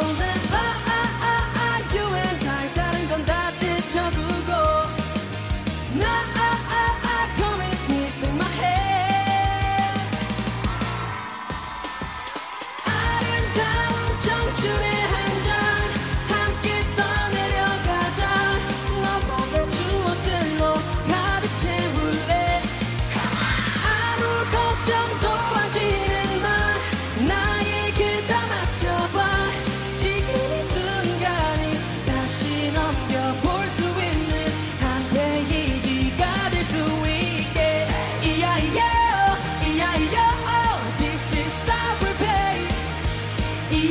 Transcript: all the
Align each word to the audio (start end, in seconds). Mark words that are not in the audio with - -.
all 0.00 0.12
the 0.14 0.67